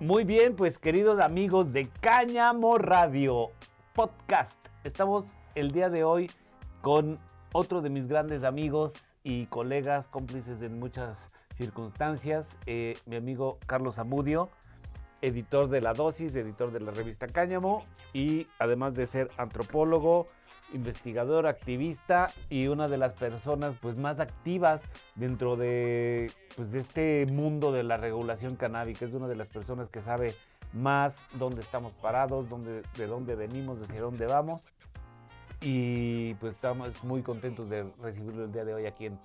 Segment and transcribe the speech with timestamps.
[0.00, 3.50] Muy bien, pues queridos amigos de Cáñamo Radio
[3.94, 5.24] Podcast, estamos
[5.56, 6.30] el día de hoy
[6.82, 7.18] con
[7.52, 8.92] otro de mis grandes amigos
[9.24, 14.50] y colegas, cómplices en muchas circunstancias, eh, mi amigo Carlos Amudio,
[15.22, 20.28] editor de La Dosis, editor de la revista Cáñamo y además de ser antropólogo,
[20.72, 24.82] investigador, activista y una de las personas pues más activas
[25.14, 29.04] dentro de, pues, de este mundo de la regulación canábica.
[29.04, 30.34] Es una de las personas que sabe
[30.72, 34.62] más dónde estamos parados, dónde, de dónde venimos, hacia dónde vamos.
[35.60, 39.18] Y pues estamos muy contentos de recibirlo el día de hoy aquí en,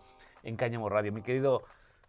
[0.44, 1.12] en Cáñamo Radio.
[1.12, 1.64] Mi querido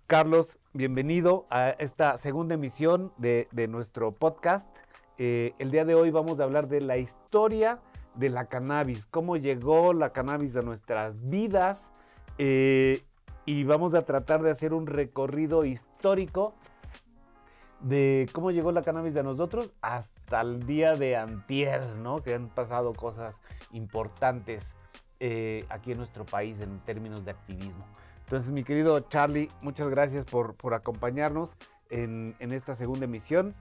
[0.07, 4.69] Carlos, bienvenido a esta segunda emisión de, nuestro podcast.
[5.17, 7.81] Eh, el día de hoy vamos a hablar de la historia
[8.15, 11.89] de la cannabis, cómo llegó la cannabis a nuestras vidas
[12.37, 13.03] eh,
[13.47, 16.55] y vamos a tratar de hacer un recorrido histórico
[17.81, 22.23] de cómo llegó la cannabis de nosotros hasta el día de antier, ¿no?
[22.23, 23.41] Que han pasado cosas
[23.73, 24.75] importantes
[25.19, 27.87] eh, aquí en nuestro país en términos de activismo.
[28.35, 31.51] Entonces, mi querido Charlie, muchas gracias por, por acompañarnos
[31.89, 33.55] en, en, esta segunda emisión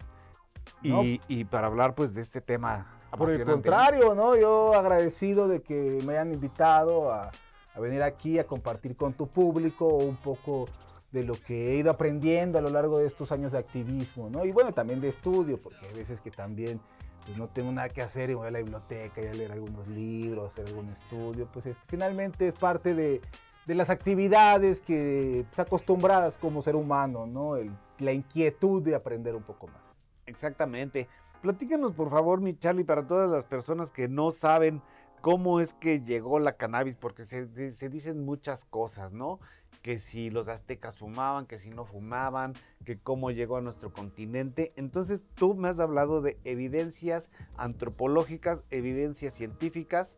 [0.81, 1.01] y, no.
[1.03, 2.87] y, para hablar pues de este tema.
[3.15, 4.35] Por el contrario, ¿no?
[4.35, 7.29] Yo agradecido de que me hayan invitado a,
[7.75, 10.65] a venir aquí a compartir con tu público un poco
[11.11, 14.43] de lo que he ido aprendiendo a lo largo de estos años de activismo, ¿no?
[14.43, 16.81] Y bueno, también de estudio, porque hay veces que también
[17.27, 19.87] pues, no tengo nada que hacer y voy a la biblioteca y a leer algunos
[19.87, 23.21] libros, hacer algún estudio, pues este, finalmente es parte de,
[23.65, 27.55] de las actividades que pues, acostumbradas como ser humano, ¿no?
[27.99, 29.81] La inquietud de aprender un poco más.
[30.25, 31.07] Exactamente.
[31.41, 34.81] Platícanos, por favor, mi Charlie, para todas las personas que no saben
[35.21, 39.39] cómo es que llegó la cannabis, porque se, se dicen muchas cosas, ¿no?
[39.83, 42.53] que si los aztecas fumaban, que si no fumaban,
[42.85, 44.71] que cómo llegó a nuestro continente.
[44.77, 50.15] Entonces tú me has hablado de evidencias antropológicas, evidencias científicas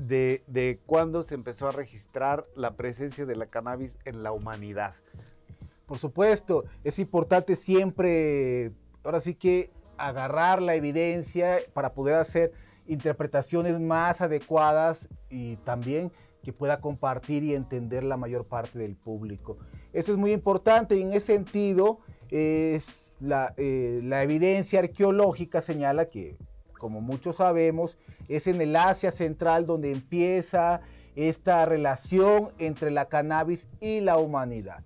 [0.00, 4.94] de, de cuándo se empezó a registrar la presencia de la cannabis en la humanidad.
[5.86, 8.72] Por supuesto, es importante siempre,
[9.04, 12.52] ahora sí que agarrar la evidencia para poder hacer
[12.86, 16.10] interpretaciones más adecuadas y también
[16.42, 19.58] que pueda compartir y entender la mayor parte del público.
[19.92, 21.98] Eso es muy importante y en ese sentido
[22.30, 22.88] es
[23.20, 26.38] la, eh, la, evidencia arqueológica señala que,
[26.80, 27.96] como muchos sabemos,
[28.26, 30.80] es en el Asia Central donde empieza
[31.14, 34.82] esta relación entre la cannabis y la humanidad.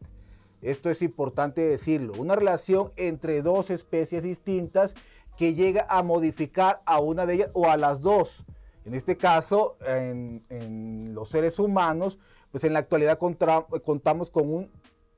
[0.61, 4.93] Esto es importante decirlo, una relación entre dos especies distintas
[5.39, 8.45] que llega a modificar a una de ellas o a las dos
[8.85, 12.19] en este caso, en, los seres humanos,
[12.51, 14.71] pues en la actualidad contamos con un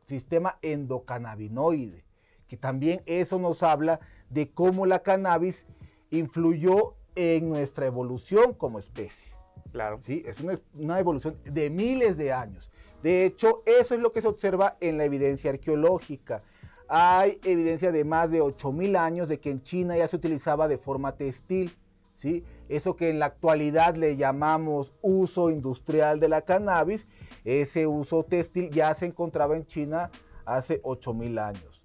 [0.07, 2.05] sistema endocannabinoide,
[2.47, 3.99] que también eso nos habla
[4.31, 5.67] de cómo la cannabis
[6.11, 9.33] influyó en nuestra evolución como especie.
[9.73, 9.99] Claro.
[10.01, 10.23] ¿Sí?
[10.27, 12.71] Es una, una, evolución de miles de años.
[13.03, 16.43] De hecho, eso es lo que se observa en la evidencia arqueológica.
[16.89, 20.79] Hay evidencia de más de 8.000 años de que en China ya se utilizaba de
[20.79, 21.77] forma textil.
[22.17, 22.45] ¿sí?
[22.69, 27.07] Eso que en la actualidad le llamamos uso industrial de la cannabis,
[27.45, 30.11] ese uso textil ya se encontraba en China
[30.45, 31.76] hace 8.000 años.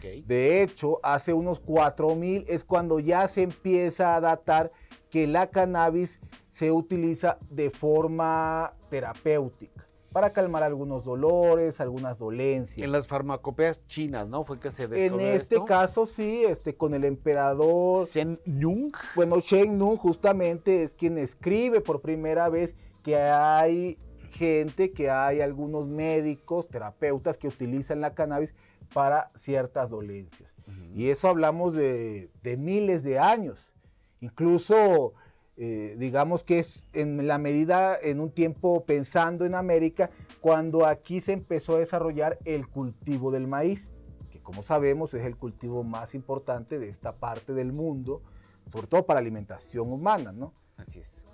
[0.00, 4.72] De hecho, hace unos 4.000 es cuando ya se empieza a datar
[5.10, 6.20] que la cannabis
[6.52, 12.84] se utiliza de forma terapéutica para calmar algunos dolores, algunas dolencias.
[12.84, 14.42] En las farmacopeas chinas, ¿no?
[14.42, 15.64] Fue que se descubrió En este esto?
[15.66, 18.92] caso sí, este, con el emperador Shen Nung.
[19.14, 25.40] Bueno, Shen Nung justamente es quien escribe por primera vez que hay gente, que hay
[25.40, 28.54] algunos médicos, terapeutas que utilizan la cannabis
[28.94, 30.50] para ciertas dolencias.
[30.66, 30.96] Uh -huh.
[30.96, 33.72] Y eso hablamos de, de miles de años.
[34.20, 35.14] Incluso
[35.60, 40.08] eh, digamos que es en la medida, en un tiempo pensando en América,
[40.40, 43.90] cuando aquí se empezó a desarrollar el cultivo del maíz,
[44.30, 48.22] que como sabemos es el cultivo más importante de esta parte del mundo,
[48.70, 50.54] sobre todo para alimentación humana, ¿no?
[50.76, 51.24] Así es.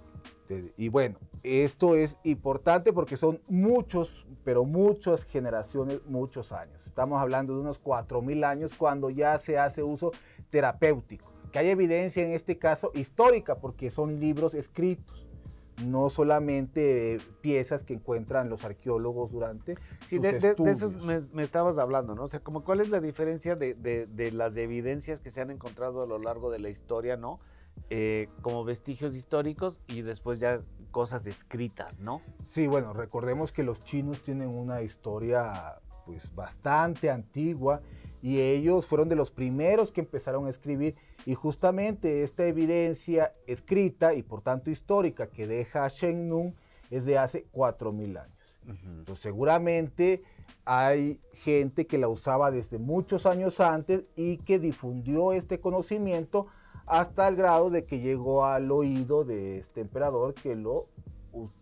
[0.78, 6.84] Y bueno, esto es importante porque son muchos, pero muchas generaciones, muchos años.
[6.86, 10.10] Estamos hablando de unos 4.000 años cuando ya se hace uso
[10.50, 15.24] terapéutico que hay evidencia en este caso histórica, porque son libros escritos,
[15.86, 19.76] no solamente eh, piezas que encuentran los arqueólogos durante
[20.08, 22.24] sí, sus de, de, de, eso me, me, estabas hablando, ¿no?
[22.24, 26.02] O sea, como cuál es la diferencia de, de, las evidencias que se han encontrado
[26.02, 27.38] a lo largo de la historia, ¿no?
[27.88, 30.60] Eh, como vestigios históricos y después ya
[30.94, 32.22] cosas escritas, ¿no?
[32.46, 37.82] Sí, bueno, recordemos que los chinos tienen una historia pues bastante antigua
[38.22, 40.94] y ellos fueron de los primeros que empezaron a escribir
[41.26, 46.54] y justamente esta evidencia escrita y por tanto histórica que deja Shen Nun
[46.92, 48.58] es de hace 4.000 años.
[48.86, 50.22] Entonces seguramente
[50.64, 56.46] hay gente que la usaba desde muchos años antes y que difundió este conocimiento
[56.86, 60.86] hasta el grado de que llegó al oído de este emperador que lo,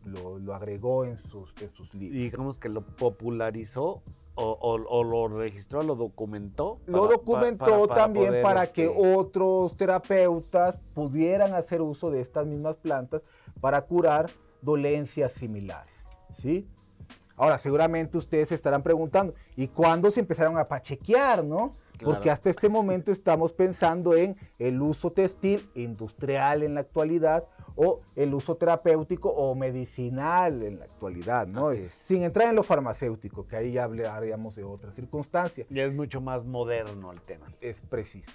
[0.04, 2.16] lo, agregó en sus, en sus libros.
[2.16, 4.02] Y digamos que lo popularizó
[4.34, 6.78] o, lo registró, lo documentó.
[6.86, 13.22] lo documentó también para que este otros terapeutas pudieran hacer uso de estas mismas plantas
[13.60, 14.30] para curar
[14.62, 15.92] dolencias similares.
[16.34, 16.66] ¿sí?
[17.36, 21.72] Ahora, seguramente ustedes se estarán preguntando, ¿y cuándo se empezaron a pachequear, no?
[22.04, 28.00] Porque hasta este momento estamos pensando en el uso textil industrial en la actualidad o
[28.16, 31.70] el uso terapéutico o medicinal en la actualidad, ¿no?
[31.88, 35.66] Sin entrar en lo farmacéutico, que ahí ya hablaríamos de otras circunstancias.
[35.70, 37.46] Ya es mucho más moderno el tema.
[37.60, 38.32] Es preciso.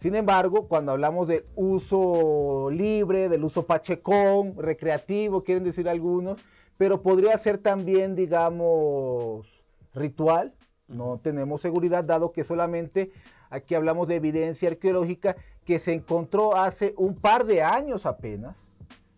[0.00, 6.38] Sin embargo, cuando hablamos del uso libre, del uso pachecón, recreativo, quieren decir algunos,
[6.76, 9.46] pero podría ser también, digamos,
[9.94, 10.54] ritual,
[10.88, 13.10] no tenemos seguridad, dado que solamente
[13.50, 18.56] aquí hablamos de evidencia arqueológica que se encontró hace un par de años apenas,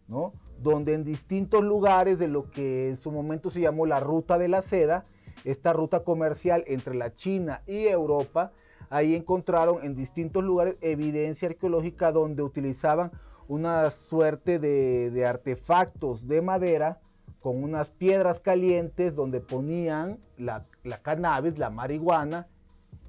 [0.07, 0.33] ¿no?
[0.61, 4.49] donde en distintos lugares de lo que en su momento se llamó la ruta de
[4.49, 5.05] la seda,
[5.45, 8.53] esta ruta comercial entre la China y Europa,
[8.91, 13.13] ahí encontraron en distintos lugares evidencia arqueológica donde utilizaban
[13.47, 17.01] una suerte de, de artefactos de madera
[17.41, 22.49] con unas piedras calientes donde ponían la, cannabis, la marihuana,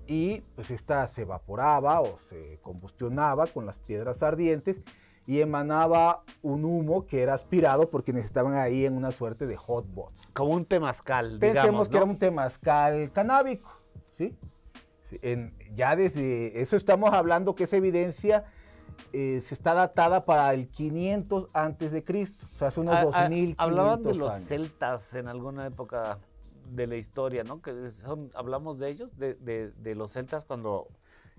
[0.06, 4.78] y pues esta se evaporaba o se combustionaba con las piedras ardientes
[5.28, 10.32] y emanaba un humo que era aspirado porque necesitaban ahí en una suerte de hotbots.
[10.34, 13.72] Como un temazcal, Pensemos que era un temazcal canábico,
[14.18, 14.36] ¿sí?
[15.74, 18.46] ya desde eso estamos hablando que es evidencia
[19.12, 23.56] eh, se está datada para el 500 antes de Cristo, o sea, hace unos 2500
[23.58, 26.20] ah, ah, Hablaban de los celtas en alguna época
[26.76, 27.62] de la historia, ¿no?
[27.62, 30.88] Que son, hablamos de ellos, de, los celtas cuando,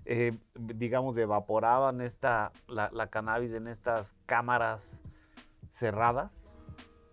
[0.05, 4.99] eh, digamos, evaporaban esta, la, cannabis en estas cámaras
[5.71, 6.31] cerradas.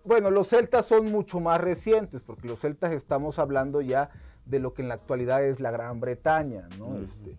[0.04, 4.10] Bueno, los celtas son mucho más recientes, porque los celtas estamos hablando ya
[4.46, 6.96] de lo que en la actualidad es la Gran Bretaña, ¿no?
[6.98, 7.36] Este,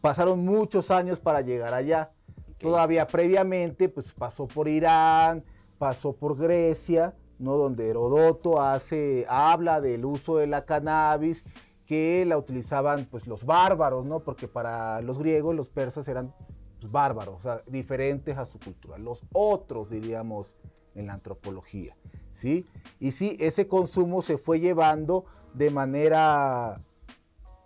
[0.00, 2.12] pasaron muchos años para llegar allá.
[2.58, 5.42] Todavía previamente, pues pasó por Irán,
[5.78, 7.56] pasó por Grecia, ¿no?
[7.56, 11.44] Donde Herodoto hace, habla del uso de la cannabis,
[11.86, 14.20] que la utilizaban pues los bárbaros, ¿no?
[14.20, 16.32] Porque para los griegos, los persas eran
[16.80, 18.96] pues, bárbaros, diferentes a su cultura.
[18.98, 20.54] Los otros, diríamos,
[20.94, 21.96] en la antropología,
[22.32, 22.64] ¿sí?
[23.00, 25.24] Y sí, ese consumo se fue llevando
[25.54, 26.80] de manera,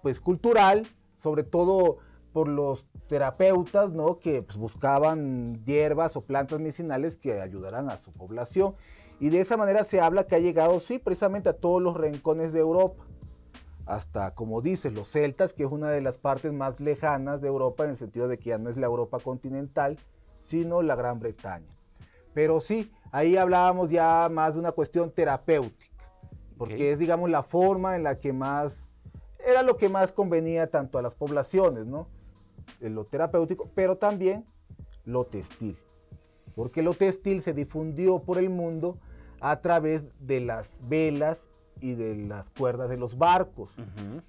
[0.02, 0.86] pues, cultural,
[1.18, 1.98] sobre todo
[2.32, 4.18] por los terapeutas, ¿no?
[4.18, 8.74] Que pues, buscaban hierbas o plantas medicinales que ayudaran a su población.
[9.18, 12.52] Y de esa manera se habla que ha llegado, sí, precisamente a todos los rincones
[12.52, 13.04] de Europa.
[13.86, 17.84] Hasta, como dices, los celtas, que es una de las partes más lejanas de Europa,
[17.84, 19.96] en el sentido de que ya no es la Europa continental,
[20.40, 21.74] sino la Gran Bretaña.
[22.34, 25.96] Pero sí, ahí hablábamos ya más de una cuestión terapéutica,
[26.58, 28.88] porque es, digamos, la forma en la que más,
[29.46, 32.08] era lo que más convenía tanto a las poblaciones, ¿no?
[32.80, 34.44] lo terapéutico, pero también
[35.04, 35.78] lo textil.
[36.54, 38.98] Porque lo textil se difundió por el mundo
[39.40, 41.48] a través de las velas
[41.80, 43.70] y de las cuerdas de los barcos.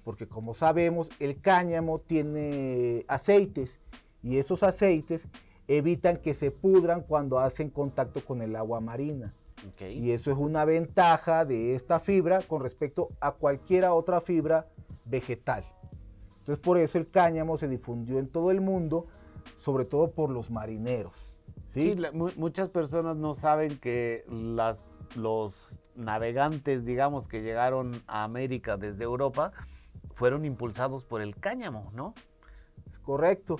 [0.04, 3.78] Porque como sabemos, el cáñamo tiene aceites
[4.22, 5.26] y esos aceites
[5.66, 9.34] evitan que se pudran cuando hacen contacto con el agua marina.
[9.80, 14.66] Y eso es una ventaja de esta fibra con respecto a cualquier otra fibra
[15.04, 15.64] vegetal.
[16.40, 19.06] Entonces por eso el cáñamo se difundió en todo el mundo,
[19.58, 21.12] sobre todo por los marineros.
[21.68, 21.94] Sí,
[22.36, 24.84] muchas personas no saben que las,
[25.16, 25.54] los
[25.94, 29.52] navegantes, digamos, que llegaron a América desde Europa,
[30.14, 32.14] fueron impulsados por el cáñamo, ¿no?
[32.90, 33.58] Es correcto.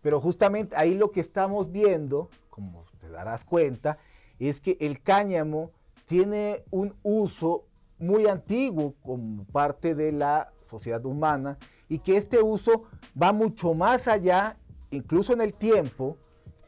[0.00, 3.98] Pero justamente ahí lo que estamos viendo, como te darás cuenta,
[4.38, 5.72] es que el cáñamo
[6.06, 7.66] tiene un uso
[7.98, 12.84] muy antiguo como parte de la sociedad humana y que este uso
[13.20, 14.56] va mucho más allá,
[14.90, 16.16] incluso en el tiempo,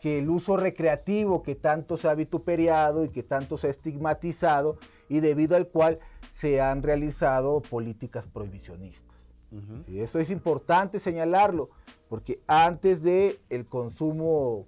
[0.02, 4.76] que el uso recreativo que tanto se ha vituperiado y que tanto se ha estigmatizado
[5.09, 6.00] y debido al cual
[6.35, 9.16] se han realizado políticas prohibicionistas.
[9.87, 11.71] Y eso es importante señalarlo,
[12.09, 14.66] porque antes de el consumo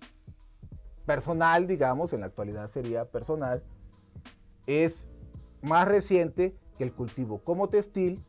[1.05, 3.65] personal, digamos, en la actualidad sería personal,
[4.69, 5.09] es
[5.63, 8.23] más reciente que el cultivo como textil,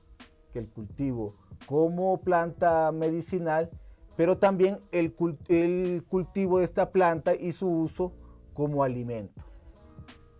[0.53, 1.35] que el cultivo
[1.67, 3.69] como planta medicinal,
[4.15, 8.13] pero también el, cultivo de esta planta y su uso
[8.53, 9.43] como alimento.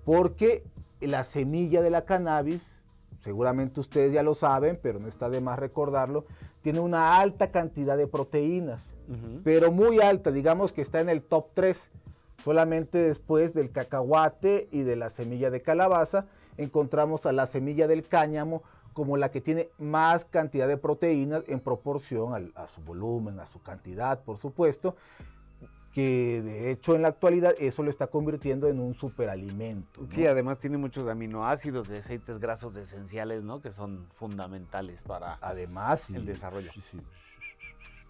[0.03, 0.63] Porque
[1.01, 2.82] la semilla de la cannabis,
[3.20, 6.25] seguramente ustedes ya lo saben, pero no está de más recordarlo,
[6.62, 8.91] tiene una alta cantidad de proteínas,
[9.44, 11.91] pero muy alta, digamos que está en el top 3,
[12.44, 16.25] solamente después del cacahuate y de la semilla de calabaza,
[16.58, 18.63] encontramos a la semilla del cáñamo
[18.95, 23.61] como la que tiene más cantidad de proteínas en proporción a su volumen, a su
[23.61, 24.95] cantidad, por supuesto,
[25.93, 30.07] que de hecho en la actualidad eso lo está convirtiendo en un superalimento.
[30.11, 33.61] Sí, además tiene muchos aminoácidos de aceites grasos esenciales, ¿no?
[33.61, 36.71] Que son fundamentales para además, el desarrollo.
[36.71, 36.97] Sí, sí.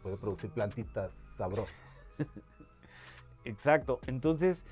[0.03, 1.75] Puede producir plantitas sabrosas.
[3.43, 3.99] Exacto.
[4.05, 4.63] Entonces,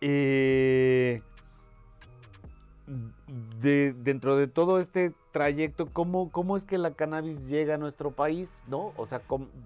[0.00, 1.22] eh,
[2.86, 8.10] de, dentro de todo este trayecto, ¿cómo, ¿cómo es que la cannabis llega a nuestro
[8.10, 8.50] país?
[8.66, 8.92] ¿No?
[8.96, 9.20] O sea,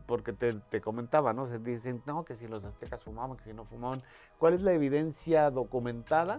[0.06, 1.46] porque te, comentaba, ¿no?
[1.48, 4.02] Se dicen, no, que si los aztecas fumaban, que si no fumaban.
[4.38, 6.38] ¿Cuál es la evidencia documentada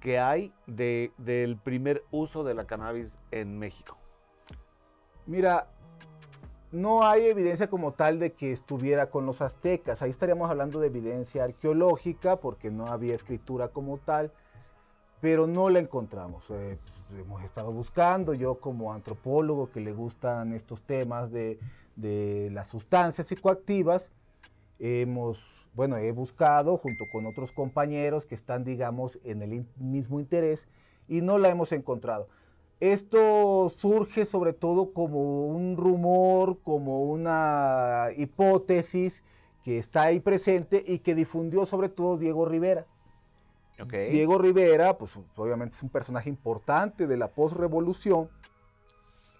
[0.00, 3.96] que hay de, del primer uso de la cannabis en México?
[5.26, 5.68] Mira,
[6.72, 10.02] no hay evidencia como tal de que estuviera con los aztecas.
[10.02, 14.32] Ahí estaríamos hablando de evidencia arqueológica porque no había escritura como tal
[15.24, 16.44] pero no la encontramos.
[16.50, 16.76] Eh,
[17.08, 21.58] pues, hemos estado buscando, yo como antropólogo que le gustan estos temas de,
[22.52, 24.10] las sustancias psicoactivas,
[24.78, 25.40] hemos,
[25.72, 30.66] bueno, he buscado junto con otros compañeros que están, digamos, en el mismo interés
[31.08, 32.28] y no la hemos encontrado.
[32.80, 39.22] Esto surge sobre todo como un rumor, como una hipótesis
[39.62, 42.84] que está ahí presente y que difundió sobre todo Diego Rivera.
[43.76, 48.28] Diego Rivera, pues obviamente es un personaje importante de la postrevolución.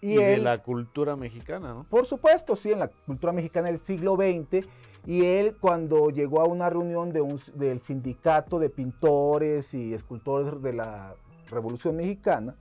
[0.01, 1.83] Y, de la cultura mexicana, ¿no?
[1.89, 4.65] Por supuesto, sí, en la cultura mexicana del siglo XX.
[5.05, 11.15] Y él cuando llegó a una reunión del sindicato de pintores y escultores de la
[11.49, 12.55] Revolución Mexicana,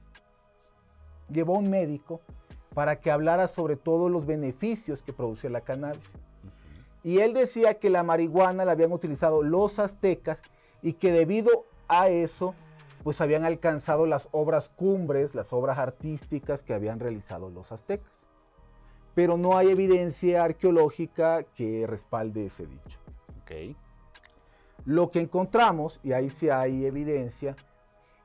[1.30, 2.20] llevó a un médico
[2.74, 6.02] para que hablara sobre todos los beneficios que producía la cannabis.
[7.02, 10.38] Y él decía que la marihuana la habían utilizado los aztecas
[10.84, 12.54] y que debido a eso
[13.02, 18.12] pues habían alcanzado las obras cumbres, las obras artísticas que habían realizado los aztecas.
[19.14, 22.98] Pero no hay evidencia arqueológica que respalde ese dicho.
[24.86, 27.56] Lo que encontramos, y ahí sí hay evidencia,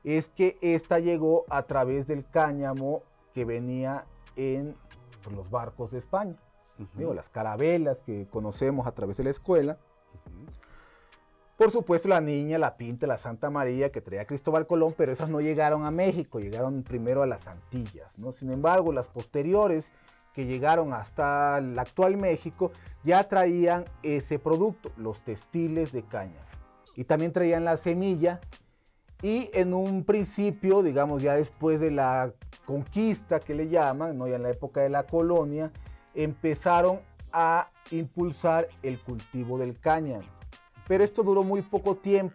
[0.02, 3.02] es que esta llegó a través del cáñamo
[3.34, 4.74] que venía en
[5.22, 6.36] pues, los barcos de España.
[6.96, 9.78] las carabelas que conocemos a través de la escuela.
[11.60, 15.28] Por supuesto, la niña, la pinta, la Santa María que traía Cristóbal Colón, pero esas
[15.28, 18.16] no llegaron a México, llegaron primero a las Antillas.
[18.16, 18.32] ¿no?
[18.32, 19.90] Sin embargo, las posteriores
[20.32, 22.72] que llegaron hasta el actual México
[23.04, 26.40] ya traían ese producto, los textiles de caña.
[26.96, 28.40] Y también traían la semilla.
[29.20, 32.32] Y en un principio, digamos ya después de la
[32.64, 34.26] conquista que le llaman, ¿no?
[34.26, 35.70] ya en la época de la colonia,
[36.14, 37.00] empezaron
[37.32, 40.39] a impulsar el cultivo del cáñamo
[40.90, 42.34] pero esto duró muy poco tiempo.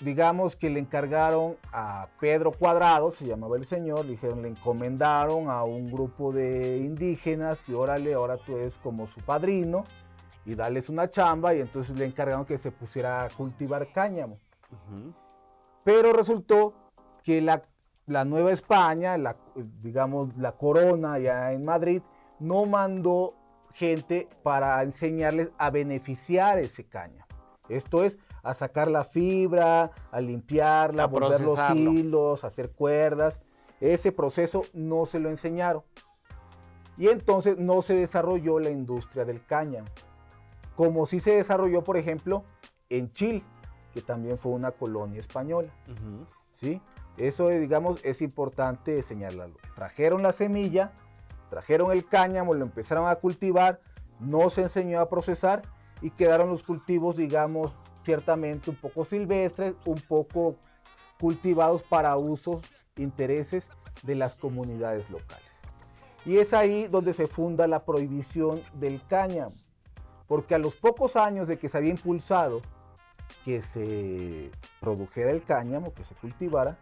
[0.00, 5.48] Digamos que le encargaron a Pedro Cuadrado, se llamaba el señor, le dijeron, le encomendaron
[5.48, 9.84] a un grupo de indígenas y órale, ahora tú eres como su padrino
[10.44, 14.36] y darles una chamba y entonces le encargaron que se pusiera a cultivar cáñamo.
[15.84, 16.74] Pero resultó
[17.22, 17.62] que la,
[18.06, 19.36] la Nueva España, la,
[19.84, 22.02] digamos la corona ya en Madrid,
[22.40, 23.34] no mandó
[23.74, 27.26] gente para enseñarles a beneficiar ese caña.
[27.68, 33.40] Esto es a sacar la fibra, a limpiarla, a volver los hilos, a hacer cuerdas.
[33.80, 35.82] Ese proceso no se lo enseñaron.
[36.96, 39.88] Y entonces no se desarrolló la industria del cáñamo.
[40.76, 42.44] Como sí se desarrolló, por ejemplo,
[42.88, 43.42] en Chile,
[43.92, 45.72] que también fue una colonia española.
[46.52, 46.80] ¿Sí?
[47.16, 49.56] Eso, digamos, es importante señalarlo.
[49.74, 50.92] Trajeron la semilla,
[51.54, 53.80] Trajeron el cáñamo, lo empezaron a cultivar,
[54.18, 55.62] no se enseñó a procesar
[56.02, 57.70] y quedaron los cultivos, digamos,
[58.04, 60.56] ciertamente un poco silvestres, un poco
[61.20, 62.60] cultivados para usos,
[62.96, 63.68] intereses
[64.02, 65.46] de las comunidades locales.
[66.26, 69.54] Y es ahí donde se funda la prohibición del cáñamo,
[70.26, 72.62] porque a los pocos años de que se había impulsado
[73.44, 76.78] que se produjera el cáñamo, que se cultivara,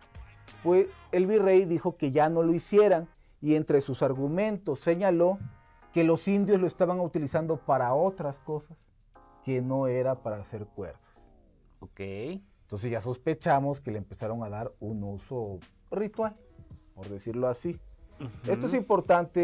[0.63, 3.07] pues el virrey dijo que ya no lo hicieran
[3.43, 5.39] y entre sus argumentos señaló
[5.93, 8.79] que los indios lo estaban utilizando para otras cosas
[9.45, 11.01] que no era para hacer cuerdas.
[11.81, 12.01] Ok.
[12.01, 15.59] Entonces ya sospechamos que le empezaron a dar un uso
[15.91, 16.35] ritual,
[16.95, 17.79] por decirlo así.
[18.47, 19.41] Esto es importante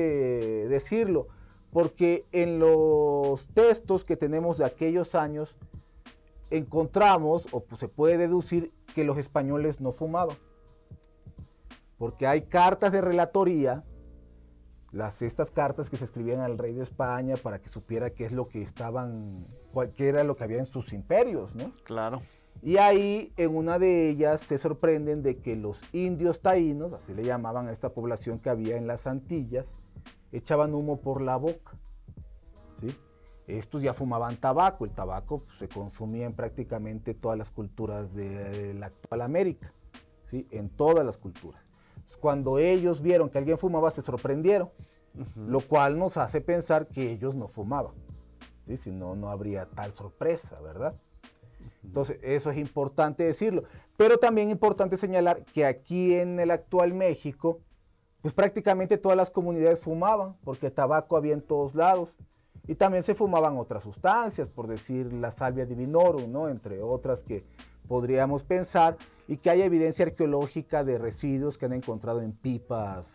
[0.69, 1.27] decirlo,
[1.73, 5.57] porque en los textos que tenemos de aquellos años
[6.51, 10.37] encontramos, o pues, se puede deducir, que los españoles no fumaban.
[11.99, 13.85] Porque hay cartas de relatoría,
[14.93, 18.33] las, estas cartas que se escribían al rey de España para que supiera qué es
[18.33, 19.47] lo que estaban,
[19.97, 21.73] qué era lo que había en sus imperios, ¿no?
[21.85, 22.23] Claro.
[22.63, 27.25] Y ahí en una de ellas se sorprenden de que los indios taínos, así le
[27.25, 29.67] llamaban a esta población que había en las Antillas,
[30.33, 31.77] echaban humo por la boca.
[32.81, 32.97] ¿sí?
[33.47, 38.75] Estos ya fumaban tabaco, el tabaco pues, se consumía en prácticamente todas las culturas de
[38.75, 39.73] la actual América,
[40.25, 40.49] ¿sí?
[40.51, 41.68] en todas las culturas.
[42.21, 44.71] Cuando ellos vieron que alguien fumaba, se sorprendieron,
[45.37, 47.95] lo cual nos hace pensar que ellos no fumaban,
[48.67, 48.77] ¿sí?
[48.77, 50.95] si no, no habría tal sorpresa, ¿verdad?
[51.83, 53.65] Entonces, eso es importante decirlo.
[53.97, 57.61] Pero también importante señalar que aquí en el actual México,
[58.21, 62.15] pues prácticamente todas las comunidades fumaban, porque tabaco había en todos lados.
[62.67, 66.49] Y también se fumaban otras sustancias, por decir la salvia divinorum, ¿no?
[66.49, 67.45] entre otras que
[67.89, 68.99] podríamos pensar,
[69.29, 73.15] y que hay evidencia arqueológica de residuos que han encontrado en pipas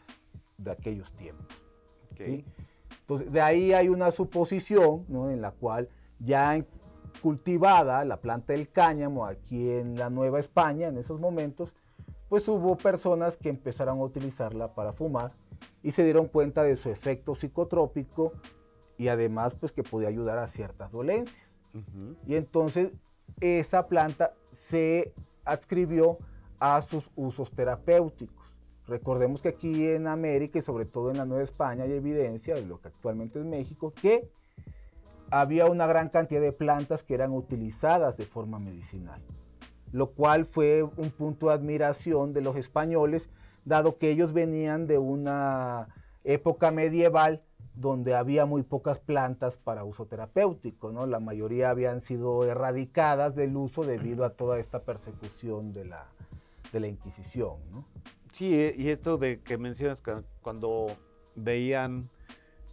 [0.58, 1.48] de aquellos tiempos.
[3.02, 5.30] Entonces, de ahí hay una suposición ¿no?
[5.32, 5.90] en la cual
[6.20, 6.64] ya
[7.22, 11.74] cultivada la planta del cáñamo aquí en la Nueva España en esos momentos,
[12.30, 15.34] pues hubo personas que empezaron a utilizarla para fumar
[15.82, 18.34] y se dieron cuenta de su efecto psicotrópico
[18.98, 21.48] y además pues que podía ayudar a ciertas dolencias.
[22.28, 22.92] Y entonces
[23.40, 25.14] esa planta se
[25.46, 26.18] adscribió
[26.60, 28.44] a sus usos terapéuticos.
[28.88, 32.66] Recordemos que aquí en América y sobre todo en la Nueva España hay evidencia de
[32.66, 34.30] lo que actualmente es México que
[35.30, 39.22] había una gran cantidad de plantas que eran utilizadas de forma medicinal,
[39.92, 43.30] lo cual fue un punto de admiración de los españoles,
[43.66, 45.88] dado que ellos venían de una
[46.24, 47.42] época medieval
[47.76, 51.08] donde había muy pocas plantas para uso terapéutico, ¿no?
[51.08, 56.06] La mayoría habían sido erradicadas del uso debido a toda esta persecución de la,
[56.72, 57.86] de la Inquisición, ¿no?
[58.32, 60.04] Sí, eh, y esto de que mencionas
[60.42, 60.88] cuando
[61.36, 62.10] veían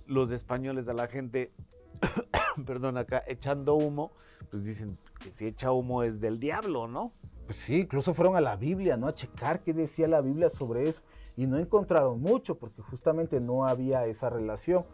[0.07, 1.53] los españoles a la gente,
[2.67, 4.13] perdón, acá echando humo,
[4.51, 7.13] pues dicen que si echa humo es del diablo, ¿no?
[7.47, 9.07] Pues sí, incluso fueron a la Biblia, ¿no?
[9.07, 11.03] A checar qué decía la Biblia sobre eso
[11.37, 14.85] y no encontraron mucho porque justamente no había esa relación.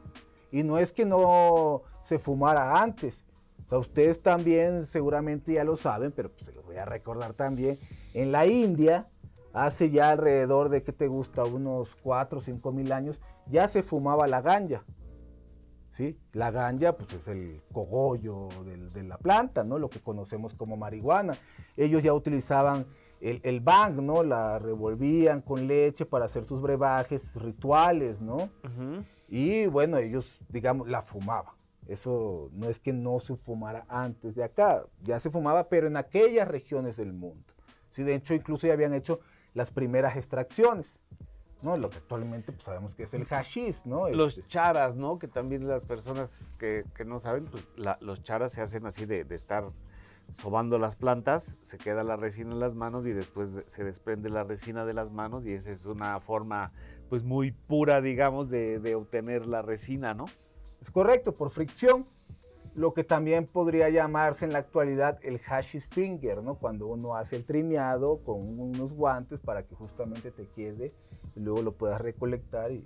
[0.52, 3.24] Y no es que no se fumara antes.
[3.64, 7.34] O sea, ustedes también seguramente ya lo saben, pero pues se los voy a recordar
[7.34, 7.78] también.
[8.14, 9.08] En la India,
[9.52, 11.44] hace ya alrededor de, ¿qué te gusta?
[11.44, 14.84] Unos 4 o 5 mil años, ya se fumaba la ganja.
[15.90, 16.20] ¿Sí?
[16.32, 18.48] La ganja pues es el cogollo
[18.92, 19.78] de, la planta, ¿no?
[19.78, 21.38] Lo que conocemos como marihuana.
[21.76, 22.86] Ellos ya utilizaban
[23.30, 24.22] el, el bang, ¿no?
[24.22, 28.48] La revolvían con leche para hacer sus brebajes rituales, ¿no?
[29.28, 31.54] Y bueno, ellos, digamos, la fumaban.
[31.88, 35.96] Eso no es que no se fumara antes de acá, ya se fumaba, pero en
[35.96, 37.44] aquellas regiones del mundo.
[37.92, 39.20] Sí, de hecho, incluso ya habían hecho
[39.54, 40.98] las primeras extracciones.
[41.62, 41.76] ¿no?
[41.76, 44.08] Lo que actualmente pues, sabemos que es el hashish, ¿no?
[44.10, 45.18] Los este charas, ¿no?
[45.18, 47.66] Que también las personas que, no saben, pues
[48.00, 49.64] los charas se hacen así de, de estar
[50.32, 54.44] sobando las plantas, se queda la resina en las manos y después se desprende la
[54.44, 56.72] resina de las manos y esa es una forma
[57.08, 60.26] pues muy pura, digamos, de, obtener la resina, ¿no?
[60.80, 62.06] Es correcto, por fricción,
[62.74, 66.56] lo que también podría llamarse en la actualidad el hashish finger, ¿no?
[66.56, 70.92] Cuando uno hace el trimeado con unos guantes para que justamente te quede
[71.34, 72.84] y luego lo puedas recolectar y,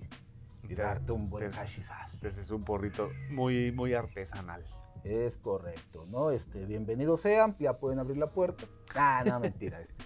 [0.76, 2.18] darte un buen hashishazo.
[2.24, 4.64] Ese es un porrito muy, muy artesanal.
[5.04, 6.30] Es correcto, ¿no?
[6.30, 8.66] Este, bienvenidos sean, ya pueden abrir la puerta.
[8.94, 9.80] Ah, no, mentira.
[9.80, 10.04] Este.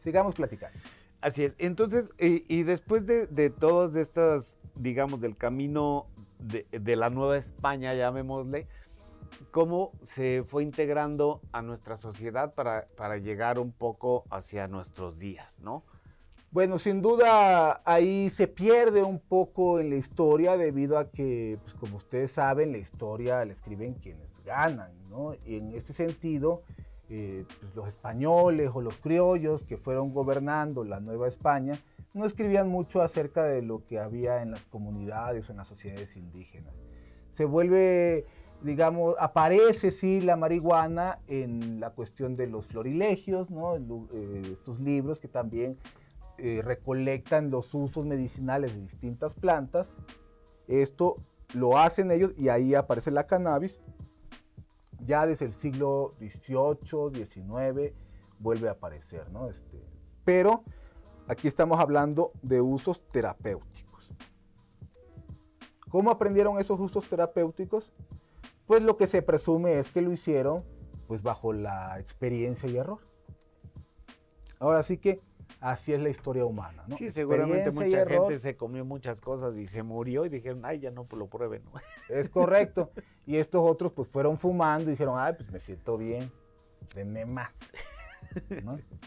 [0.00, 0.78] Sigamos platicando.
[1.20, 1.54] Así es.
[1.58, 6.06] Entonces, y, después de, de todas estas, digamos, del camino
[6.38, 8.68] de, de, la Nueva España, llamémosle,
[9.50, 15.58] ¿cómo se fue integrando a nuestra sociedad para, para llegar un poco hacia nuestros días,
[15.60, 15.84] ¿no?
[16.50, 21.74] Bueno, sin duda ahí se pierde un poco en la historia debido a que, pues,
[21.74, 25.34] como ustedes saben, la historia la escriben quienes ganan, ¿no?
[25.44, 26.62] Y en este sentido,
[27.08, 31.78] eh, pues, los españoles o los criollos que fueron gobernando la Nueva España
[32.14, 36.16] no escribían mucho acerca de lo que había en las comunidades o en las sociedades
[36.16, 36.72] indígenas.
[37.32, 38.24] Se vuelve,
[38.62, 43.76] digamos, aparece sí la marihuana en la cuestión de los florilegios, ¿no?
[43.76, 45.76] Eh, estos libros que también
[46.38, 49.92] eh, recolectan los usos medicinales de distintas plantas.
[50.68, 51.16] Esto
[51.52, 53.80] lo hacen ellos y ahí aparece la cannabis.
[55.04, 57.94] Ya desde el siglo XVIII, XIX
[58.38, 59.48] vuelve a aparecer, ¿no?
[59.48, 59.82] Este,
[60.24, 60.64] pero
[61.28, 64.10] aquí estamos hablando de usos terapéuticos.
[65.88, 67.92] ¿Cómo aprendieron esos usos terapéuticos?
[68.66, 70.64] Pues lo que se presume es que lo hicieron
[71.06, 73.00] pues bajo la experiencia y error.
[74.58, 75.20] Ahora sí que
[75.60, 76.96] así es la historia humana, ¿no?
[76.96, 80.90] Sí, seguramente mucha gente se comió muchas cosas y se murió y dijeron, ay, ya
[80.90, 81.62] no lo prueben.
[82.08, 82.90] Es correcto.
[83.26, 86.30] y estos otros pues fueron fumando y dijeron, ay, pues me siento bien,
[86.94, 87.52] denme más.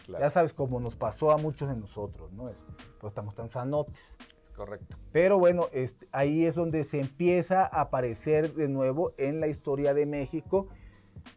[0.08, 2.48] Ya sabes, como nos pasó a muchos de nosotros, ¿no?
[2.48, 2.62] Es,
[2.98, 4.00] pues estamos tan sanotes.
[4.56, 4.96] correcto.
[5.12, 9.92] Pero bueno, este, ahí es donde se empieza a aparecer de nuevo en la historia
[9.92, 10.68] de México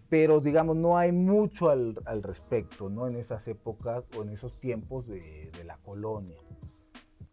[0.09, 3.07] pero digamos no hay mucho al, respecto, ¿no?
[3.07, 6.37] En esas épocas o en esos tiempos de, la colonia.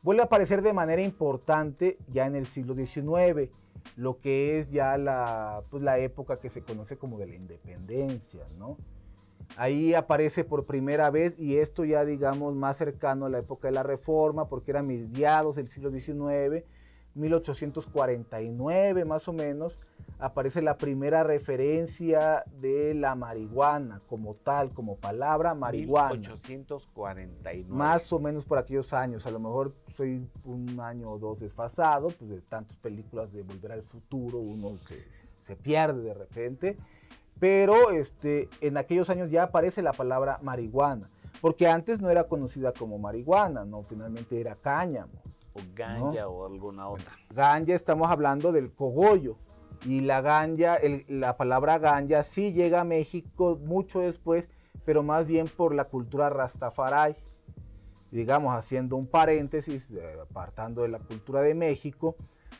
[0.03, 3.51] Vuelve a aparecer de manera importante ya en el siglo XIX,
[3.97, 8.47] lo que es ya la, pues, la época que se conoce como de la independencia,
[8.59, 8.77] ¿no?
[9.57, 13.73] Ahí aparece por primera vez y esto ya digamos más cercano a la época de
[13.73, 16.64] la Reforma, porque era mediados del siglo XIX,
[17.14, 19.79] 1849 más o menos,
[20.18, 26.14] aparece la primera referencia de la marihuana como tal, como palabra marihuana.
[26.14, 27.66] 1849.
[27.68, 32.09] Más o menos por aquellos años, a lo mejor soy un año o dos desfasado,
[32.09, 35.05] pues de tantas películas de Volver al Futuro, uno se,
[35.40, 36.77] se pierde de repente,
[37.38, 42.73] pero este, en aquellos años ya aparece la palabra marihuana, porque antes no era conocida
[42.73, 45.23] como marihuana, no, finalmente era cáñamo.
[45.59, 47.12] O ganja o alguna otra.
[47.31, 49.37] Ganja estamos hablando del cogollo,
[49.85, 54.49] y la ganja, la palabra ganja sí llega a México mucho después,
[54.85, 57.16] pero más bien por la cultura rastafari.
[58.11, 62.16] Digamos, haciendo un paréntesis, eh, apartando de la cultura de México,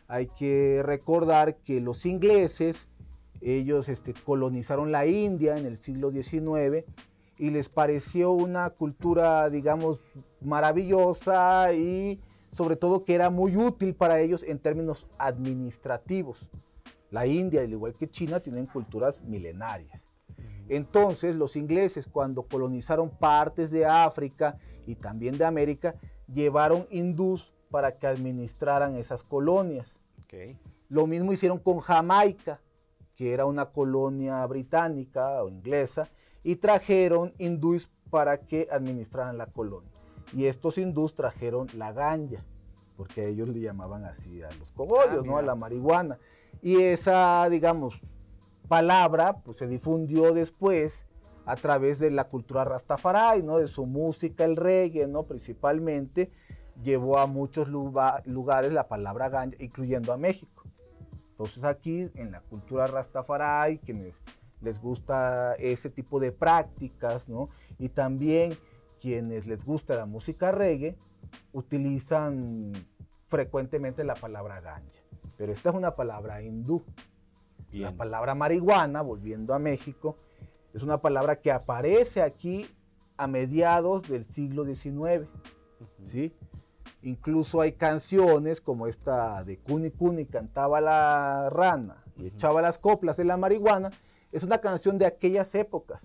[0.07, 2.89] hay que recordar que los ingleses,
[3.41, 6.85] ellos este, colonizaron la India en el siglo XIX
[7.39, 10.01] y les pareció una cultura, digamos,
[10.41, 16.49] maravillosa y sobre todo que era muy útil para ellos en términos administrativos.
[17.11, 20.03] La India, al igual que China, tienen culturas milenarias.
[20.69, 25.95] Entonces, los ingleses, cuando colonizaron partes de África y también de América,
[26.33, 29.97] llevaron hindús para que administraran esas colonias.
[30.89, 32.61] Lo mismo hicieron con Jamaica,
[33.17, 36.09] que era una colonia británica o inglesa,
[36.43, 39.98] y trajeron hindús para que administraran la colonia.
[40.33, 42.45] Y estos hindús trajeron la ganja,
[42.97, 45.39] porque ellos le llamaban así a los cogollos, ah, ¿no?
[45.39, 46.19] A la marihuana.
[46.61, 48.01] Y esa, digamos,
[48.69, 51.07] palabra pues, se difundió después
[51.47, 53.57] a través de la cultura rastafari, ¿no?
[53.57, 55.23] de su música, el reggae, ¿no?
[55.23, 56.31] principalmente,
[56.83, 60.65] llevó a muchos lugares la palabra ganja, incluyendo a México.
[61.31, 64.15] Entonces aquí en la cultura rastafari, quienes
[64.61, 67.49] les gusta ese tipo de prácticas, ¿no?
[67.79, 68.59] y también
[69.01, 70.97] quienes les gusta la música reggae,
[71.53, 72.73] utilizan
[73.29, 75.03] frecuentemente la palabra ganja.
[75.37, 76.83] Pero esta es una palabra hindú.
[77.71, 80.17] La palabra marihuana, volviendo a México,
[80.73, 82.67] es una palabra que aparece aquí
[83.19, 85.29] a mediados del siglo XIX.
[86.07, 86.33] ¿sí?
[87.03, 93.17] Incluso hay canciones como esta de Cuni Cuni cantaba la rana y echaba las coplas
[93.17, 93.91] de la marihuana.
[94.33, 96.03] Es una canción de aquellas épocas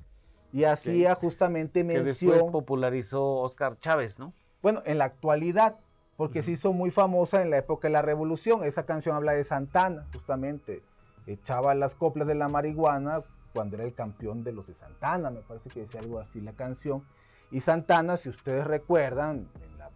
[0.54, 2.06] y hacía justamente mención.
[2.06, 4.34] Que después popularizó Oscar Chávez, ¿no?
[4.62, 5.78] Bueno, en la actualidad,
[6.16, 8.64] porque se hizo muy famosa en la época de la revolución.
[8.64, 10.84] Esa canción habla de Santana, justamente.
[11.26, 15.42] Echaba las coplas de la marihuana cuando era el campeón de los de Santana, me
[15.42, 17.04] parece que decía algo así la canción.
[17.52, 19.90] Y Santana, si ustedes recuerdan, en la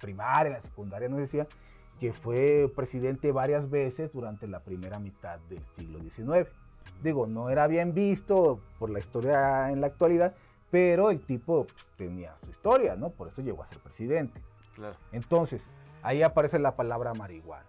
[0.00, 1.46] primaria, en la secundaria nos decía
[2.00, 6.48] que fue presidente varias veces durante la primera mitad del siglo XIX.
[7.02, 10.34] Digo, no era bien visto por la historia en la actualidad,
[10.70, 13.10] pero el tipo pues, tenía su historia, ¿no?
[13.10, 14.40] Por eso llegó a ser presidente.
[15.10, 15.62] Entonces,
[16.02, 17.66] ahí aparece la palabra marihuana.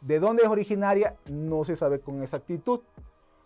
[0.00, 1.16] ¿De dónde es originaria?
[1.26, 2.80] No se sabe con exactitud.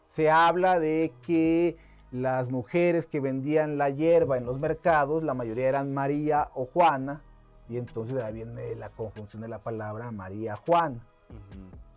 [0.09, 1.77] Se habla de que
[2.11, 7.23] las mujeres que vendían la hierba en los mercados, la mayoría eran María o Juana,
[7.71, 11.01] y entonces ahí viene la conjunción de la palabra María Juana.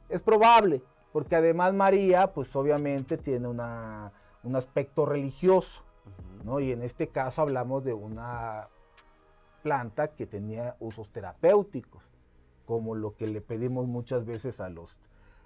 [0.08, 0.82] Es probable,
[1.16, 5.82] porque además María, pues obviamente tiene un aspecto religioso,
[6.44, 6.60] ¿no?
[6.60, 8.68] Y en este caso hablamos de una
[9.64, 12.04] planta que tenía usos terapéuticos,
[12.66, 14.98] como lo que le pedimos muchas veces a los,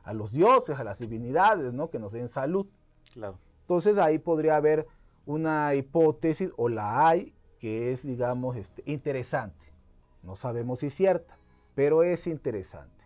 [0.04, 1.92] a los dioses, a las divinidades, ¿no?
[1.92, 2.66] que nos den salud.
[3.62, 4.88] Entonces ahí podría haber
[5.28, 9.68] una hipótesis, o la hay, que es, digamos, este, interesante.
[10.24, 11.38] No sabemos si es cierta,
[11.76, 12.99] pero es interesante.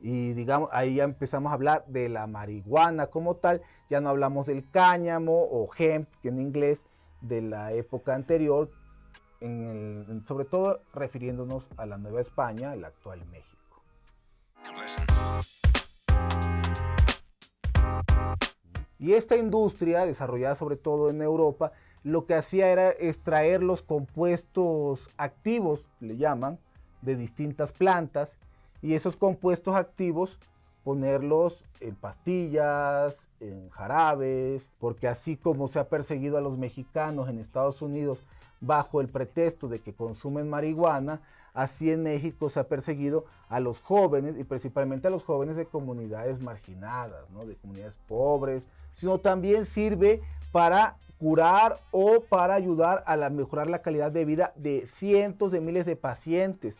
[0.00, 4.46] Y digamos, ahí ya empezamos a hablar de la marihuana como tal, ya no hablamos
[4.46, 6.84] del cáñamo o hemp, que en inglés,
[7.20, 8.70] de la época anterior,
[10.26, 13.56] sobre todo refiriéndonos a la Nueva España, el actual México.
[18.98, 25.10] Y esta industria, desarrollada sobre todo en Europa, lo que hacía era extraer los compuestos
[25.16, 26.58] activos, le llaman,
[27.02, 28.36] de distintas plantas,
[28.82, 30.38] y esos compuestos activos
[30.84, 37.38] ponerlos en pastillas, en jarabes, porque así como se ha perseguido a los mexicanos en
[37.38, 38.18] Estados Unidos
[38.60, 41.20] bajo el pretexto de que consumen marihuana,
[41.54, 45.66] así en México se ha perseguido a los jóvenes y principalmente a los jóvenes de
[45.66, 47.46] comunidades marginadas, ¿no?
[47.46, 54.12] de comunidades pobres, sino también sirve para curar o para ayudar a mejorar la calidad
[54.12, 56.76] de vida de cientos de miles de pacientes.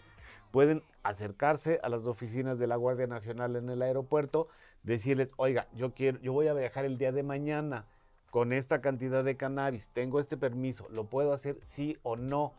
[0.50, 4.48] Pueden acercarse a las oficinas de la Guardia Nacional en el aeropuerto,
[4.82, 7.86] decirles, oiga, yo quiero, yo voy a viajar el día de mañana
[8.30, 12.54] con esta cantidad de cannabis, tengo este permiso, ¿lo puedo hacer sí o no?